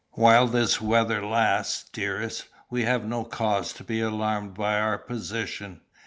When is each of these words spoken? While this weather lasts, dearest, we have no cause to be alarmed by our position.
While 0.13 0.47
this 0.47 0.81
weather 0.81 1.23
lasts, 1.23 1.87
dearest, 1.93 2.47
we 2.71 2.85
have 2.85 3.05
no 3.05 3.23
cause 3.23 3.71
to 3.73 3.83
be 3.83 4.01
alarmed 4.01 4.55
by 4.55 4.79
our 4.79 4.97
position. 4.97 5.81